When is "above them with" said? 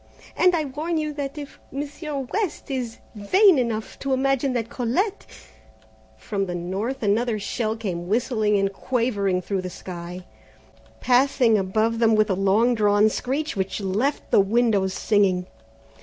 11.55-12.31